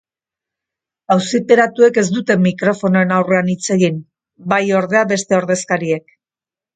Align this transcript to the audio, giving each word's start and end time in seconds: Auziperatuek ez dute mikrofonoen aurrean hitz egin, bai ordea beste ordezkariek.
Auziperatuek 1.15 1.99
ez 2.01 2.05
dute 2.15 2.37
mikrofonoen 2.45 3.13
aurrean 3.17 3.51
hitz 3.53 3.61
egin, 3.75 3.99
bai 4.55 4.61
ordea 4.81 5.03
beste 5.13 5.37
ordezkariek. 5.41 6.15